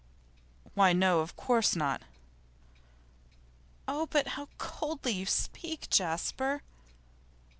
'Why 0.73 0.93
no, 0.93 1.19
of 1.19 1.35
course 1.35 1.75
not.' 1.75 2.01
'Oh, 3.87 4.07
but 4.07 4.29
how 4.29 4.47
coldly 4.57 5.11
you 5.13 5.27
speak, 5.27 5.91
Jasper! 5.91 6.63